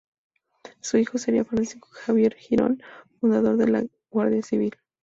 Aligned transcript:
Su 0.79 0.97
hijo 0.97 1.19
sería 1.19 1.45
Francisco 1.45 1.89
Javier 1.91 2.33
Girón, 2.33 2.81
fundador 3.19 3.55
de 3.57 3.67
la 3.67 3.83
Guardia 4.09 4.41
Civil. 4.41 4.75